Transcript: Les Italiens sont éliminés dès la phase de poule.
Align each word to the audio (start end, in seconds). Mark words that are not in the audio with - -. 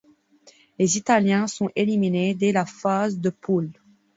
Les 0.79 0.97
Italiens 0.97 1.45
sont 1.45 1.69
éliminés 1.75 2.33
dès 2.33 2.51
la 2.51 2.65
phase 2.65 3.19
de 3.19 3.29
poule. 3.29 3.69